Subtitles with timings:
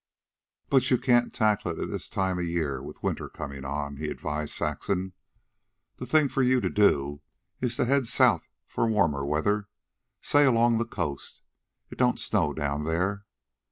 [0.67, 4.07] "But you can't tackle it at this time of year, with winter comin' on," he
[4.09, 5.13] advised Saxon.
[5.97, 7.21] "The thing for you to do
[7.59, 9.67] is head south for warmer weather
[10.19, 11.43] say along the coast.
[11.91, 13.27] It don't snow down there.